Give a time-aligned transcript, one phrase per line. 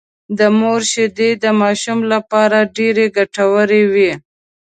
[0.37, 4.11] د مور شېدې د ماشوم لپاره ډېرې ګټورې وي